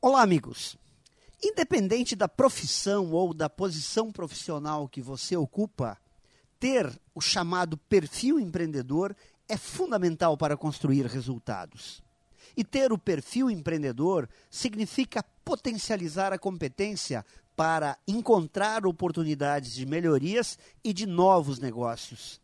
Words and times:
Olá, 0.00 0.22
amigos. 0.22 0.76
Independente 1.42 2.14
da 2.14 2.28
profissão 2.28 3.10
ou 3.10 3.34
da 3.34 3.50
posição 3.50 4.12
profissional 4.12 4.88
que 4.88 5.02
você 5.02 5.36
ocupa, 5.36 5.98
ter 6.60 6.88
o 7.16 7.20
chamado 7.20 7.76
perfil 7.76 8.38
empreendedor 8.38 9.14
é 9.48 9.56
fundamental 9.56 10.36
para 10.36 10.56
construir 10.56 11.04
resultados. 11.06 12.00
E 12.56 12.62
ter 12.62 12.92
o 12.92 12.98
perfil 12.98 13.50
empreendedor 13.50 14.28
significa 14.48 15.20
potencializar 15.44 16.32
a 16.32 16.38
competência 16.38 17.26
para 17.56 17.98
encontrar 18.06 18.86
oportunidades 18.86 19.74
de 19.74 19.84
melhorias 19.84 20.56
e 20.84 20.92
de 20.92 21.06
novos 21.06 21.58
negócios. 21.58 22.40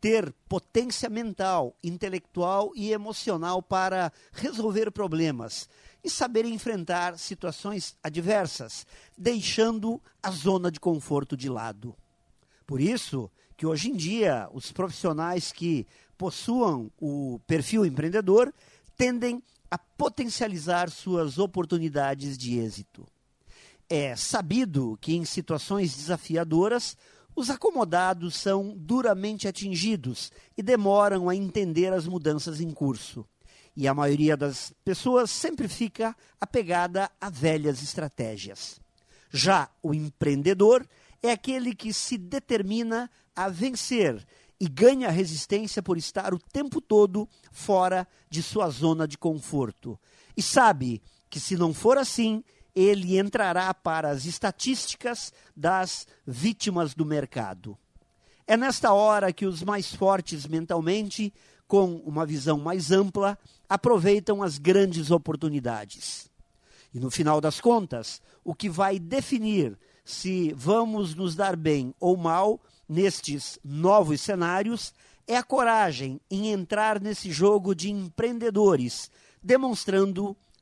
Ter 0.00 0.32
potência 0.48 1.08
mental, 1.08 1.74
intelectual 1.82 2.72
e 2.74 2.92
emocional 2.92 3.62
para 3.62 4.12
resolver 4.32 4.90
problemas 4.90 5.68
e 6.04 6.08
saber 6.08 6.44
enfrentar 6.44 7.18
situações 7.18 7.96
adversas, 8.02 8.86
deixando 9.16 10.00
a 10.22 10.30
zona 10.30 10.70
de 10.70 10.78
conforto 10.78 11.36
de 11.36 11.48
lado. 11.48 11.96
Por 12.66 12.80
isso 12.80 13.30
que 13.56 13.66
hoje 13.66 13.90
em 13.90 13.96
dia 13.96 14.48
os 14.52 14.70
profissionais 14.70 15.50
que 15.50 15.86
possuam 16.16 16.90
o 17.00 17.40
perfil 17.46 17.84
empreendedor 17.84 18.52
tendem 18.96 19.42
a 19.70 19.76
potencializar 19.76 20.90
suas 20.90 21.38
oportunidades 21.38 22.38
de 22.38 22.58
êxito. 22.58 23.06
É 23.88 24.14
sabido 24.16 24.98
que 25.00 25.14
em 25.14 25.24
situações 25.24 25.94
desafiadoras, 25.94 26.96
os 27.38 27.50
acomodados 27.50 28.34
são 28.34 28.74
duramente 28.76 29.46
atingidos 29.46 30.32
e 30.56 30.62
demoram 30.62 31.28
a 31.28 31.36
entender 31.36 31.92
as 31.92 32.04
mudanças 32.04 32.60
em 32.60 32.70
curso. 32.72 33.24
E 33.76 33.86
a 33.86 33.94
maioria 33.94 34.36
das 34.36 34.72
pessoas 34.84 35.30
sempre 35.30 35.68
fica 35.68 36.16
apegada 36.40 37.08
a 37.20 37.30
velhas 37.30 37.80
estratégias. 37.80 38.80
Já 39.30 39.70
o 39.80 39.94
empreendedor 39.94 40.84
é 41.22 41.30
aquele 41.30 41.76
que 41.76 41.92
se 41.92 42.18
determina 42.18 43.08
a 43.36 43.48
vencer 43.48 44.26
e 44.58 44.66
ganha 44.66 45.08
resistência 45.08 45.80
por 45.80 45.96
estar 45.96 46.34
o 46.34 46.40
tempo 46.40 46.80
todo 46.80 47.28
fora 47.52 48.08
de 48.28 48.42
sua 48.42 48.68
zona 48.68 49.06
de 49.06 49.16
conforto. 49.16 49.96
E 50.36 50.42
sabe 50.42 51.00
que 51.30 51.38
se 51.38 51.56
não 51.56 51.72
for 51.72 51.98
assim, 51.98 52.42
ele 52.74 53.18
entrará 53.18 53.72
para 53.74 54.10
as 54.10 54.24
estatísticas 54.24 55.32
das 55.56 56.06
vítimas 56.26 56.94
do 56.94 57.04
mercado. 57.04 57.76
É 58.46 58.56
nesta 58.56 58.92
hora 58.92 59.32
que 59.32 59.44
os 59.44 59.62
mais 59.62 59.94
fortes 59.94 60.46
mentalmente, 60.46 61.32
com 61.66 61.96
uma 61.96 62.24
visão 62.24 62.58
mais 62.58 62.90
ampla, 62.90 63.38
aproveitam 63.68 64.42
as 64.42 64.58
grandes 64.58 65.10
oportunidades. 65.10 66.30
E 66.94 66.98
no 66.98 67.10
final 67.10 67.40
das 67.40 67.60
contas, 67.60 68.22
o 68.42 68.54
que 68.54 68.70
vai 68.70 68.98
definir 68.98 69.78
se 70.04 70.54
vamos 70.54 71.14
nos 71.14 71.34
dar 71.34 71.54
bem 71.54 71.94
ou 72.00 72.16
mal 72.16 72.58
nestes 72.88 73.58
novos 73.62 74.22
cenários 74.22 74.94
é 75.26 75.36
a 75.36 75.42
coragem 75.42 76.18
em 76.30 76.50
entrar 76.50 76.98
nesse 76.98 77.30
jogo 77.30 77.74
de 77.74 77.90
empreendedores, 77.90 79.10
demonstrando 79.42 80.34